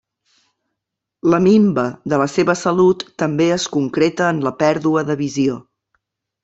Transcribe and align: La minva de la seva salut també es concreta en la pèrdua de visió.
La 1.33 1.39
minva 1.47 1.83
de 2.13 2.19
la 2.23 2.27
seva 2.37 2.57
salut 2.63 3.07
també 3.25 3.49
es 3.59 3.69
concreta 3.79 4.35
en 4.39 4.43
la 4.49 4.55
pèrdua 4.65 5.07
de 5.13 5.23
visió. 5.27 5.65